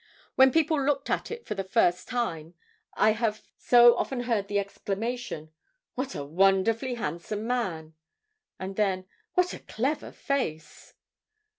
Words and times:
When 0.33 0.51
people 0.51 0.83
looked 0.83 1.11
at 1.11 1.29
it 1.29 1.45
for 1.45 1.53
the 1.53 1.63
first 1.63 2.07
time, 2.07 2.55
I 2.95 3.11
have 3.11 3.43
so 3.59 3.95
often 3.95 4.21
heard 4.21 4.47
the 4.47 4.57
exclamation 4.57 5.51
'What 5.93 6.15
a 6.15 6.25
wonderfully 6.25 6.95
handsome 6.95 7.45
man!' 7.45 7.93
and 8.59 8.77
then, 8.77 9.05
'What 9.35 9.53
a 9.53 9.59
clever 9.59 10.11
face!' 10.11 10.95